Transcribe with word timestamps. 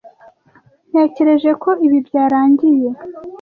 Natekereje 0.91 1.51
ko 1.63 1.69
ibi 1.85 1.99
byarangiye. 2.07 2.89